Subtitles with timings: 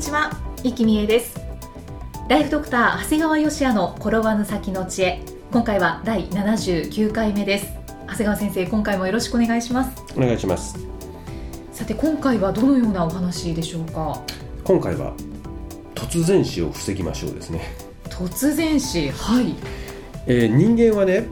[0.00, 0.30] にちは、
[0.62, 1.38] 生きみえです。
[2.26, 5.20] ライフドクター長谷川芳也の転ばぬ先の知恵。
[5.52, 7.66] 今回は第79回目です。
[8.06, 10.02] 長谷川先生今回もよろしくお願いします。
[10.16, 10.78] お願いします。
[11.74, 14.18] さて今回はどのようなお話でしょうか？
[14.64, 15.12] 今回は
[15.94, 17.60] 突然死を防ぎましょうですね、
[18.04, 19.10] 突然死？
[19.10, 19.54] はい。
[20.26, 21.26] えー人間はね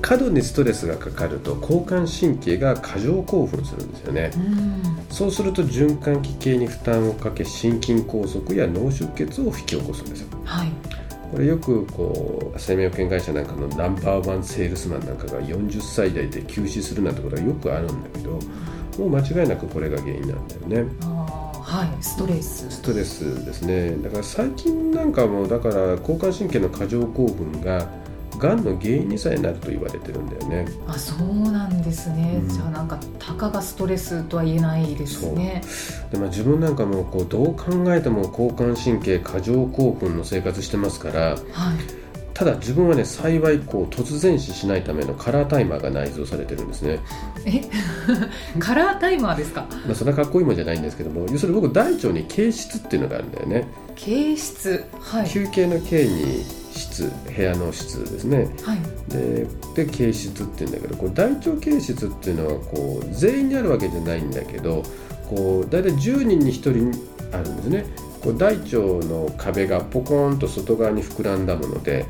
[0.00, 4.30] 過度にストレスがかかると交感神経が過剰興奮するんですよね。
[4.34, 5.06] うん。
[5.10, 10.28] そうすると循環器系に負担をかけ心筋梗塞や脳出血を引き起こすんですよ。
[10.44, 10.70] はい。
[11.30, 18.38] これよくこう生命保険会社なんかのナンバーワンセールスマンなんかが40歳代で休止するなんてことはよくあるんだけど
[18.98, 20.90] もう間違いなくこれが原因なんだよね。
[21.68, 22.02] はい。
[22.02, 22.70] ストレス。
[22.70, 23.94] ストレスですね。
[23.96, 27.86] だから最近なんかもだから交感神経の過剰興奮が
[28.38, 30.66] がんの原因にさえなると言われてるんだよね。
[30.86, 32.48] あそうなんですね、うん。
[32.48, 35.62] じゃあなんかたかがストレスとは言えないですね。
[36.10, 41.38] で、まあ、自分なんかもこうどう考えても交感神経過剰興奮の生活してますからはい。
[42.34, 47.00] ただ自分はね幸いこう突然死しないためのカラータイマーが内蔵されてるんですね、
[47.44, 47.62] え？
[48.60, 49.66] カラータイマーですか？
[49.86, 53.66] まあ、そんなかっこいいもんじゃないんですけども要するに僕大腸に憩室っていうのがあるんだよね。
[53.96, 54.84] 形質。
[55.00, 55.28] はい。
[55.28, 56.44] 休憩の憩に
[56.78, 58.48] 室部屋の室ですね。
[58.62, 58.78] はい。
[59.08, 64.82] でで憩室っていうんだけどこう大腸憩室っていうのはこう全員にあるわけじゃないんだけど
[65.28, 67.86] こう大体10人に1人あるんですね。
[68.22, 68.76] こう大腸
[69.06, 72.06] の壁がポコーンと外側に膨らんだもので。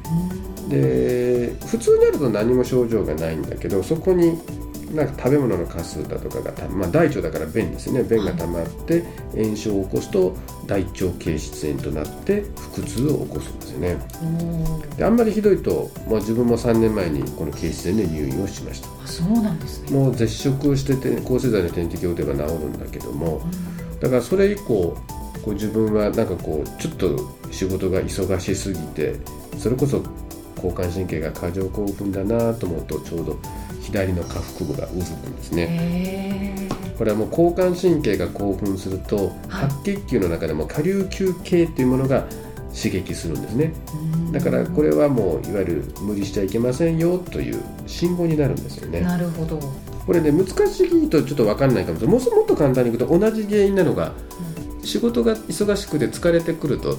[0.69, 4.38] で普通にあると何も症状がないんだけどそこに
[4.94, 8.03] なんか食べ物のカスだとかがた、まあ、大腸だから便ですね。
[8.03, 9.04] 便が溜まって
[9.37, 10.34] 炎症を起こすと
[10.66, 12.44] 大腸憩室炎となって
[12.75, 13.97] 腹痛を起こすんですよね。
[14.97, 18.88] であんまりひどいと、まあ、自分も3年前にこの憩室炎で入院をしました。
[18.88, 19.91] あそうなんですね。
[19.91, 23.43] もう絶食してて抗生剤の点滴を打てば治るんだけども
[24.00, 24.97] だからそれ以降
[25.43, 29.16] こう自分はなんかこうちょっと仕事が忙しすぎて
[29.59, 30.03] それこそ
[30.56, 33.38] 交感神経が過剰興奮だなと思うとちょうど
[33.88, 36.69] 左の下腹部がうずくんですね。
[36.99, 39.28] これはもう交感神経が興奮するとはい。
[39.49, 42.26] 白血球の中でも下流球系というものが
[42.75, 43.72] 刺激するんですね。
[44.32, 49.00] だからこれはもういわゆる無理しちゃいけませんよという信号になるんですよね。
[49.00, 49.59] なるほど、
[50.06, 51.99] これね難しいとちょっと分かんないかも。
[51.99, 54.12] しれないもっと簡単に言うと同じ原因なのが
[54.84, 56.99] 仕事が忙しくて疲れてくると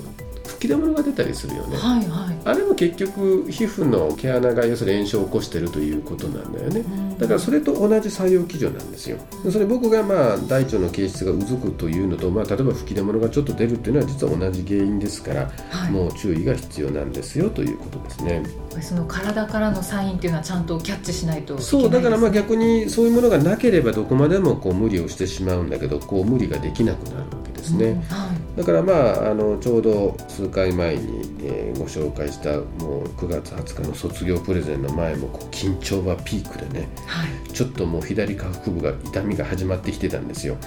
[0.59, 6.83] 吹き出物が出たりするよねはいはいあれも結局皮膚の毛穴が要するに炎症を起こしてるということなんだよね
[7.17, 9.17] だからそれと同じ作用基準なんですよ
[9.49, 18.43] それ僕がまあ大腸の形質がうずくというのと、まあ、例えば吹き出物がちょっと出るっていうのは実は同じ原因ですから、はいもう注意が必要なんですよということですね。
[18.81, 28.01] その体からのサインっていうのはちゃんとキャッチしないとそうだからまあ逆にそういうものがなければどこまでもこう無理をしてしまうんだけどこう無理ができなくなるわけですね、うん。
[28.01, 28.57] はい。
[28.57, 37.51] だからまああのちょうど数回前に、えーご紹介したもう9月20日の卒業プレゼンの前もこう緊張はピークでねはい。
[37.51, 40.57] ちょっともう左下腹部が痛みが始まってきてたんですよ。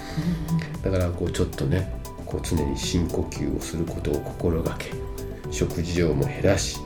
[0.81, 1.93] だからこうちょっとね
[2.25, 4.91] こう常に深呼吸をすることを心がけ
[5.51, 6.79] 食事量も減らし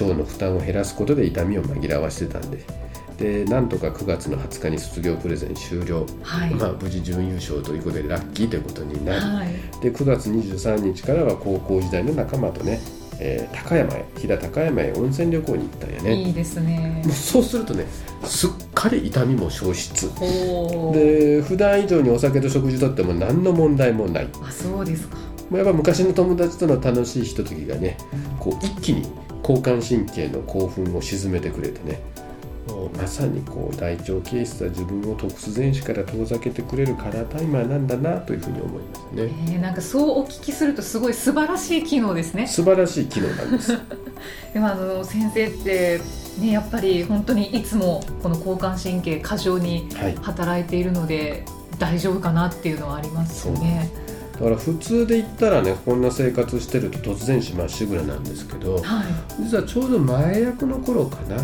[0.00, 2.64] 腸の負担を減らすことで痛みを紛らわしてたんで
[3.18, 6.54] でなんとか9月の20日に卒業プレゼン終了、はい。
[6.54, 9.48] まあ、無事準優勝ということでラッキーということになり、はい。
[9.82, 12.80] で9月23日からは高校時代の仲間とね、
[13.18, 16.14] えー高山へ飛騨高山へ温泉旅行に行ったんやね。
[16.14, 17.02] いいですね。
[17.04, 17.86] もうそうするとね
[18.22, 20.08] すっかり痛みも消失。
[20.92, 24.28] で普段以上にお酒と食事とっても何の問題もない。
[24.42, 25.16] あそうですか。
[25.50, 27.98] まあやっぱ昔の友達との楽しいひとときがね
[28.38, 29.08] こう一気に
[29.42, 32.00] 交感神経の興奮を鎮めてくれてね
[32.96, 39.32] まさにこう大腸憩室は自分を突然死から遠ざけてくれるカラータイマーなんだなというふうに思いますえね。
[39.56, 42.46] ー、なんかそうお聞きするとすごい素晴らしい機能ですね。
[42.46, 43.78] 素晴らしい機能なんです
[44.52, 46.00] でもあの先生って
[46.40, 50.16] ねやっぱり本当にいつもこの交感神経過剰にはい。
[50.22, 51.44] 働いているので
[51.78, 53.90] 大丈夫かなっていうのはありますよね
[54.32, 59.42] だから普通で言ったらねこんな生活してると突然死まっしぐらなんですけどはい。
[59.42, 61.36] 実はちょうど前役の頃かな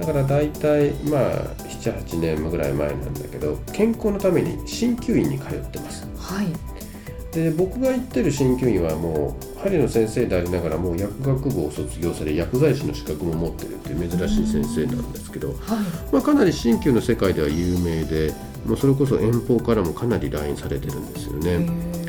[0.00, 1.30] だから大体まあ
[1.68, 6.06] 78年ぐらい前なんだけど健康のために鍼灸院に通ってます。
[6.16, 6.46] はい。
[7.32, 15.58] で僕が行ってる鍼灸院はもう針の先生でありながらもう薬学部を卒業され薬剤師の資格も持ってるっていう珍しい先生なんですけど、はい。
[16.12, 18.32] まあ、かなり鍼灸の世界では有名で
[18.66, 21.99] もうそれこそ遠方からもかなり来院されてるんですよへね。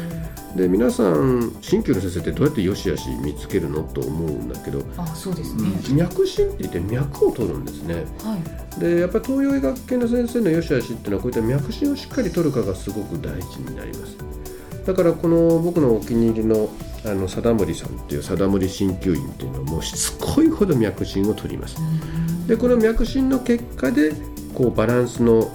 [0.55, 8.05] ーで皆さん鍼灸の先生ってどうやってよしあし見つけるのと思うんだけど、あそうですね、脈診って言って脈を取るんですね。
[8.23, 8.79] はい。
[8.79, 14.17] でやっぱり東洋医学系の先生のよしあしっていうのはこういった脈診をしっかり取るかがすごく大事になります。
[14.85, 16.69] だからこの僕のお気に入りの
[17.03, 21.77] あの貞森さんっていう貞森鍼灸院っていうのはもうしつこいほど脈診を取ります。
[22.47, 24.11] でこの脈診の結果で
[24.53, 25.49] こうバランスの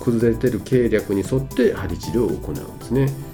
[0.00, 3.02] 崩れてる経略に沿って針治療を行うんですね。
[3.02, 3.31] はい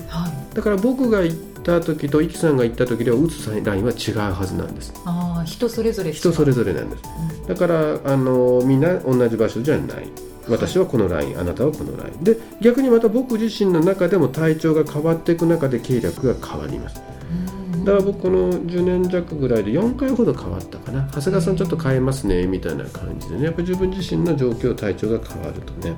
[0.58, 4.92] だから僕が行った時とイキさんが行った時では打つラインは違うはずなんです。
[5.04, 7.02] ああ人それぞれ人それぞれなんです。
[7.40, 7.46] うん。
[7.46, 10.10] だからあのみんな同じ場所じゃない。
[10.48, 12.24] 私はこのラインあなたはこのライン。
[12.24, 17.00] で逆にまた僕自身の中でも体調が変わっていく中で経略が変わります。
[17.72, 17.84] うん。
[17.84, 21.08] だから僕この10年弱ぐらいで4回ほど変わったかな。
[21.12, 23.44] 長谷川さんちょっと変えますねみたいな感じでね。
[23.44, 25.94] やっぱり自分自身の状況体調が変わるとね。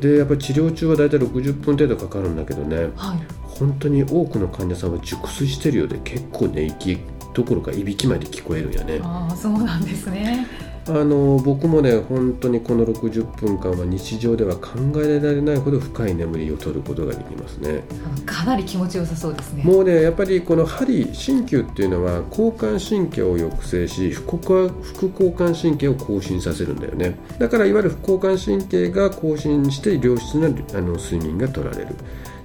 [0.00, 2.90] でやっぱり治療中は大体60分程度かかるんだけどね。
[2.96, 6.98] はい本当に多くの患者さんは熟睡してるようで結構寝息
[7.34, 9.00] どころかいびきまで聞こえるんやね。
[9.02, 10.46] ああそうなんですね。
[10.88, 17.84] あの僕もね本当にこの60分間は日常では考えられないほど深い眠りを取ることができますね。
[18.04, 19.62] あかなり気持ちよさそうですね。
[19.62, 27.16] もうねやっぱりこの針鍼灸っていうのは交感神経を抑制し副交副交感神経を更新させるんだよね。
[27.38, 31.94] だからいわゆる副交感神経が更新して良質なあの睡眠が取られる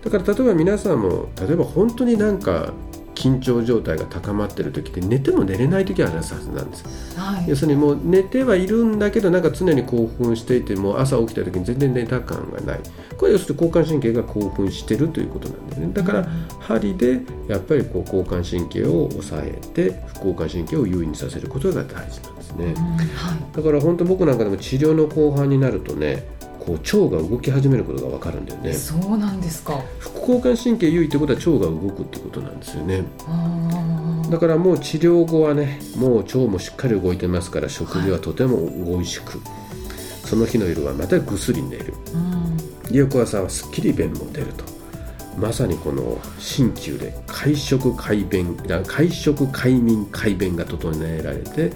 [0.04, 2.74] だから例えば皆さんも例えば本当になんか
[3.18, 7.20] 緊張状態が高まってる時って寝ても寝れない時あるはずなんです。
[7.20, 7.50] はい。
[7.50, 12.80] 要するにもう寝てはいるんだけどなんか常に興奮していてもう朝起きた時に全然寝た感がない。
[13.18, 15.94] これ要するに交感神経が興奮してるということなんだよね。
[15.94, 16.28] だから
[16.60, 22.66] 針でやっぱりこう交感神経を抑えて副交感神経を優位にさせることが大事なんですね。
[22.66, 28.72] うんはだから本当僕なんかでも治療の後半になるとねこう腸が動き始めることが分かるんだよね。
[28.72, 29.82] いそうなんですか。
[30.00, 33.04] 副交感神経優位ってことは腸が動くってことなんですよね。
[34.30, 39.40] だからもう治療後はねもう腸もしっかり動いてますから食事はとても美味しく、
[40.26, 41.94] その日の夜はまたぐっすり寝る。
[42.14, 42.96] うん。
[42.96, 44.78] 翌朝はすっきり便も出ると。
[45.38, 51.72] まさにこの鍼灸で会食快便あ会食快眠快便が整えられて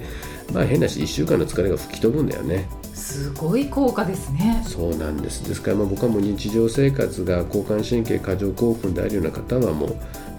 [0.52, 2.68] まあ変なし1週間の疲れが吹き飛ぶんだよね
[3.02, 4.62] すごい効果ですね。
[4.66, 5.46] そうなんです。
[5.46, 9.88] ですからまあ僕はもう日常生活が交感神経過剰興奮であるような方はもう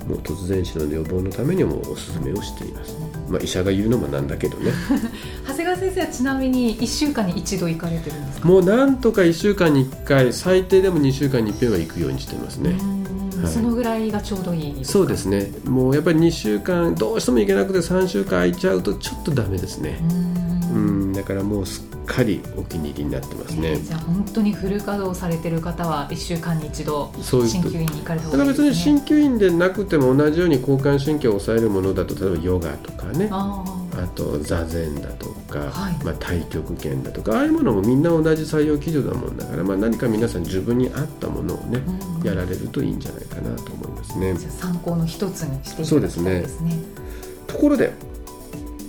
[0.08, 2.94] もう突然死の予防のためにもお勧めをしています、
[3.30, 4.72] まあ、医者が言うのもなんだけどね。
[5.48, 8.48] 長谷川先生はちなみに1週間に一度行かれてるんですか？
[8.48, 12.76] もうなんとか1週間に1回最低でも2週間に1遍は行くようにしてますね、
[13.46, 15.52] そのぐらいがちょうどいいそうですね。
[15.66, 20.00] もうやっぱり2週間どうしても行けなくて3週間空いちゃうとちょっとダメですね
[20.74, 23.72] ううんんだからもうすっかりお気に入りになってますね。
[23.72, 28.70] えーじゃあ本当にフル稼働されてる方は1週間に一度鍼灸院に行かれた方がいいですね。
[28.70, 33.64] 別に鍼灸院でなくても同じように交感神経を抑えるものだと例えばヨガとかねあ
[33.96, 36.04] あと座禅だとか、はい。
[36.04, 42.28] まあ、太極拳だとかああいうものもみんな同じ採用基準なもんだから、まあ、何か皆さん自分に合ったものをねあ、うん。
[42.28, 44.34] やられるといいんじゃないかなと思いますね。
[44.36, 46.76] じゃあ参考の一つにしていただきたいですね。
[47.48, 47.94] ところで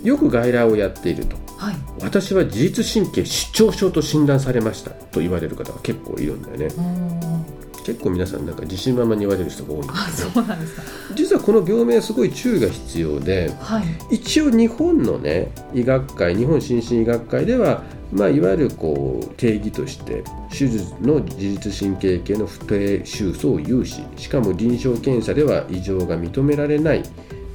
[0.03, 1.75] よく外来をやっているとはい。
[2.01, 6.65] 私は自律神経失調症と診断されましたと言われる方が結構いるんだよね。
[6.65, 7.45] うん。
[7.85, 10.81] 結構皆さんなんか自信満々に言われる人が多いんであすけどそうなんですか。
[11.15, 14.15] 実はこの病名はすごい注意が必要ではい。
[14.15, 27.03] 一応日本のね医学会日本心身医学会では、まあ、いわゆるこう定義として手術の自律神経系の不定収束を有ししかも臨床検査では異常が認められない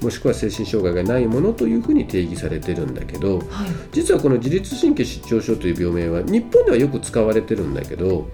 [0.03, 3.47] もしくは精神障害がないものというふうに定義されてるんだけどはい。
[3.93, 8.29] 実はこの自律神経失調症という病名は日本ではよく使われてるんだけど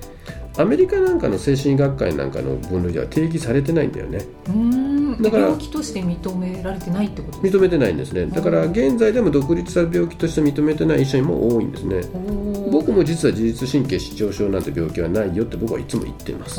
[0.58, 4.24] アメリカなんかの精神医学会なんかの分類では定義されてないんだよね。
[4.46, 5.22] うーん。
[5.22, 7.58] だから病気として認められてないってことですか？
[7.58, 8.24] 認めてないんですね。
[8.26, 12.00] だから現在でも独立した病気として認めてない医者も多いんですね。
[12.72, 16.58] 僕も実は自律神経失調症なんて病気はないよって僕はいつも言ってます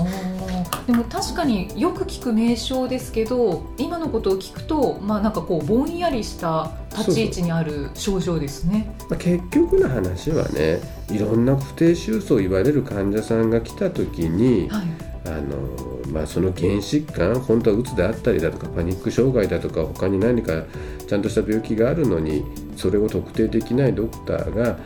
[0.88, 8.96] でも確かによく聞く名称ですけど今のことを聞くとまあなんかこうぼんやりした立ち位置にある症状ですね。
[9.10, 10.80] まあ結局の話はね
[11.12, 14.88] いろんな不定収束を言われる患者さんが来た時にはい。
[15.26, 15.58] あの、
[16.14, 20.64] まあ、その原疾患本当はうつであったりだとかパニック障害だとか他に何か
[21.06, 22.46] ちゃんとした病気があるのに
[22.78, 24.78] それを特定できないドクターが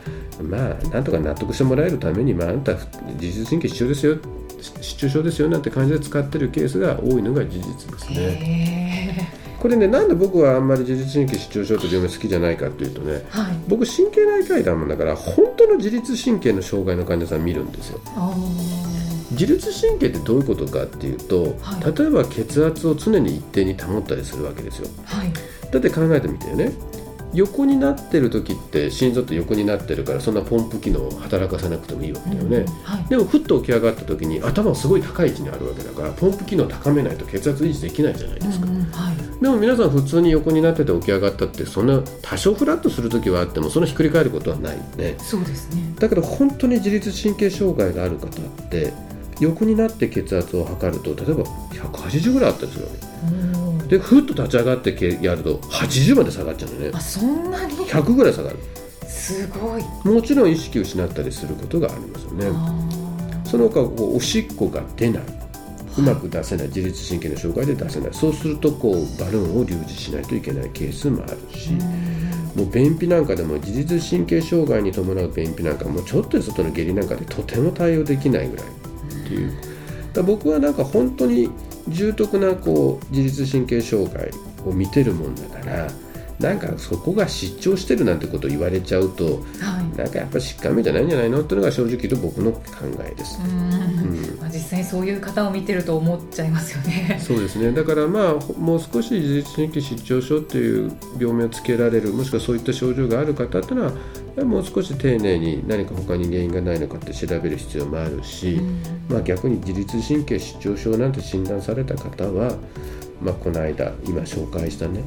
[0.42, 4.18] まあなんとか納得してもらえるために、まあ、あんた自律神経失調ですよ
[4.62, 9.32] 失調症ですよなんて感じで使ってるケースが多いのが事実ですね。
[9.58, 18.00] これねなんで僕はあんまり自律神経失調症と病名好きじゃないかというとね、はい、僕神経内科医だもんだから本当の自律神経の障害の患者さん見るんですよ。
[19.30, 24.88] 自律神経ってどういうことかっていうと、はい、例えば血圧を常に一定に保ったりするわけですよ。
[25.04, 25.32] はい、
[25.70, 26.72] だって考えてみてよね
[27.34, 45.16] 横になってる時って心臓って横になってるからそんなポンプ機能を働かせなくてもいいわけだよね、うんはい、でもふっと起き上がった時に頭すごい高い位置にあるわけだからポンプ機能を高めないと血圧維持できないじゃないですか、うんはい、でも皆さん普通に横になってて起き上がったってそんな多少フラッとする時はあってもそのひっくり返ることはないね。
[45.18, 45.94] そうですね。
[45.98, 48.30] だけど本当に自律神経障害がある方っ
[48.68, 48.92] て
[49.40, 52.98] 横になって血圧を測ると例えば180ぐらいあったりするわけ、
[53.88, 56.90] でふっと立ち上がってやると80まで下がっちゃうのね。
[56.94, 58.56] あそんなに？100ぐらい下がる。
[59.06, 59.82] すごい。
[60.04, 62.46] もちろん意識を失ったりすることがありますよね。
[63.44, 65.22] その他こうおしっこが出ない。
[65.98, 66.68] うまく出せない。
[66.68, 68.14] 自律神経の障害で出せない。
[68.14, 71.70] そうするとこうバルーンを留置しないといけないケースもあるし。
[72.56, 78.68] もう便秘なんかでも自律神経障害に伴う便秘なんかもうちょっとで外の下痢なんかでとても対応できないぐらいっ
[79.26, 79.52] ていう。
[80.12, 81.50] だ僕はなんか本当に
[81.88, 84.30] 重篤なこう自律神経障害
[84.64, 85.88] を見てるもんだから
[86.42, 92.60] なんかそこが失調してるなんてことを言われちゃうと、はい、なんかやっぱ疾患名じゃないんじゃないのっていうのが正直言うと僕の考
[93.08, 93.40] えです。
[93.40, 97.18] うん、まあ、実際そういう方を見てると思っちゃいますよね。
[97.22, 97.70] そうですね。
[97.72, 103.92] だからまあもう少し自律神経失調症っていう病名をつけられるもしくはそういった症状がある方っていうのは
[104.44, 112.56] もう少し丁寧に何か他に原因がないのかって調べる必要もあるし、うん、まあ、逆に自律神経失調症なんて診断された方は、
[113.20, 115.04] まあ、この間今紹介したね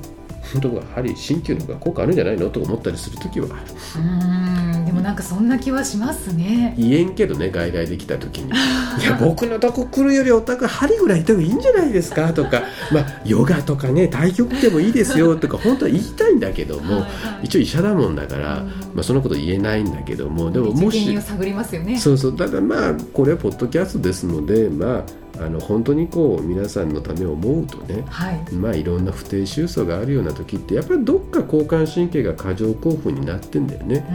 [0.53, 6.73] 本当はやはり鍼灸の方が効果あるんじゃないのと思ったりする時はうんもなんかそんな気はしますね。
[6.77, 8.49] 言えんけどね外来できた時に
[9.01, 17.07] 「いや僕のとこ来るよりお宅針ぐらいいた方がいいんじゃないですか」とか「まあヨガとかね太極でもいいですよ」とか本当は言いたいんだけども、はいは
[17.43, 21.97] い、一応医者だもんだから、まあ、そのこと言えないんだけどもでももし探りますよね。
[21.97, 34.05] そうそうただまあこれはポッドキャストですのでまああの本当にこう皆さんのためを思うとね、はい、まあいろんな不定収束があるような時ってやっぱりどっか交感神経が過剰興奮になってんだよね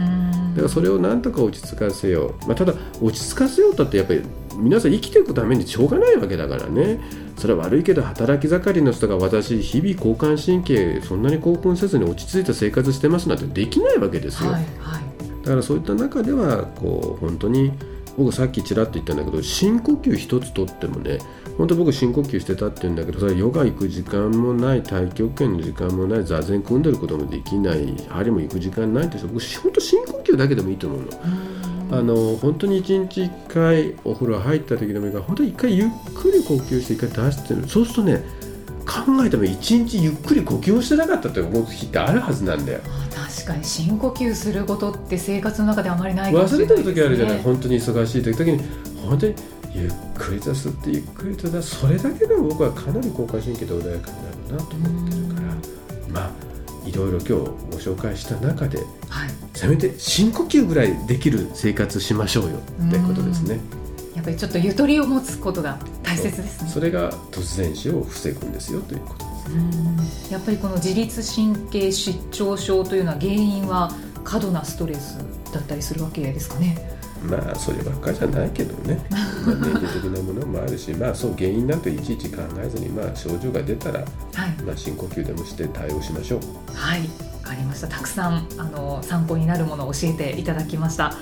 [0.51, 4.21] だからそれをなんとか落ち着かせよう、まあ、ただ落ち着かせようとってやっぱり
[4.55, 6.99] 皆さん生きていくためにしょうがないわけだからね。
[7.37, 17.71] それは悪いけど働き盛りの人が私日々交感神経そんなに興奮せずに落ち着いた生活してますなんてできないわけですよ、はいはい、だからそういった中ではこう本当に
[18.15, 21.17] 僕さっきちらっと言ったんだけど深呼吸一つとってもね
[21.57, 31.07] 本当僕深呼吸してたって言うんだけどそれヨガ行く時間もない太極拳の時間もない座禅組んでることもできない針も行く時間ないって僕本当深呼吸だけでもいいと思うの。
[31.93, 37.67] あの本当に一日1回お風呂入った時でもいいから本当に1回ゆっくり呼吸して1回出してる。
[37.67, 38.23] そうするとね
[38.85, 42.79] 考えても一日ゆっくり呼吸をしてなかったって思う日ってあるはずなんだよ。
[43.13, 43.63] 確かに。
[43.63, 47.39] 深呼吸することって生活の中であまりないかもしれない、ね、忘れてる時あるじゃない？
[47.41, 48.37] 本当に忙しい時。
[48.37, 48.63] 時に
[49.05, 49.35] 本当に
[49.73, 51.75] ゆっくりと吸ってゆっくりと出す。
[51.75, 54.17] それだけでも僕はかなり交感神経で穏やかに
[54.49, 55.15] なるなと思って。
[55.17, 55.20] る
[56.91, 57.45] いろいろ今日ご
[57.77, 62.57] 紹介した中で、はい、せめて深呼吸ぐらいできる生活しましょうよ
[62.87, 63.59] ってことですね。
[64.13, 66.69] やっぱりちょっとゆとりを持つことが大切ですね。
[66.69, 70.31] それが突然死を防ぐんですよということですね。
[70.31, 73.93] やっぱりこの自律神経失調症というのは原因は
[74.25, 75.17] 過度なストレス
[75.53, 77.00] だったりするわけですかね。
[77.23, 84.63] まあそればっかりじゃないけどね、 まあ、年齢的なものもあるしまあそう原因なんていちいち考えずに、まあ、症状が出たら、はい。
[84.63, 86.39] まあ、深呼吸でもして対応しましょう。
[86.73, 87.01] はい。
[87.01, 87.87] わかりました。
[87.87, 91.15] たくさんあの参考になるものを教えていただきました。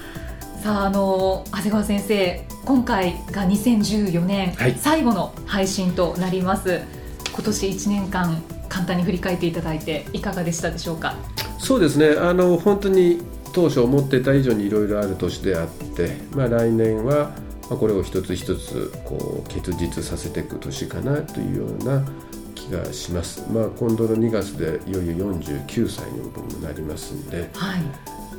[0.64, 6.82] さああの長谷川先生今回が2014年、はい、最後の配信となります。
[7.34, 11.16] 今年1年間簡単に振り返っていただいていかがでしたでしょうか？
[11.58, 12.16] そうですね。
[12.20, 13.22] あの本当に
[13.54, 17.32] 当初思ってた以上にいろいろある年であって、まあ、来年は
[17.70, 22.04] これを一つ一つこう結実させていく年かなというような
[22.56, 23.46] 気がします。
[23.52, 27.82] まあ、今度の2月でいよいよ49歳に僕もなりますんで、はい、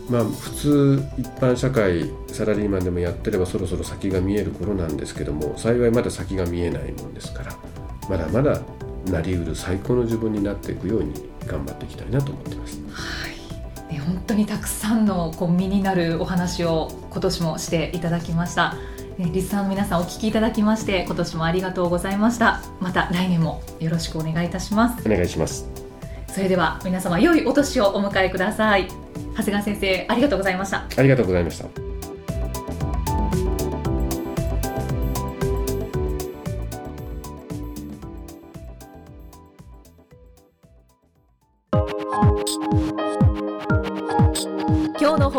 [0.08, 7.56] まあ、普通一般社会サラリーマンでもやってればそろそろ先が見える頃なんですけども幸いまだ先が見えないもんですから
[8.08, 8.60] まだまだ
[9.06, 11.14] なりうる最高の自分になっていくように
[11.46, 12.80] 頑張っていきたいなと思ってます。
[12.92, 13.39] はい
[13.90, 18.74] ね、本当にたくさんのこう身になるお話を今年もしていただきました、
[19.18, 22.62] ね、リスナーの皆さんお聞きいただきまして今年もありがとうございました。
[22.80, 25.06] また来年もよろしくお願いいたします。
[25.06, 25.68] お願いします。
[26.28, 28.88] それでは皆様良いお年をお迎えください。
[29.36, 30.84] 長谷川先生ありがとうございました。
[30.96, 31.89] ありがとうございました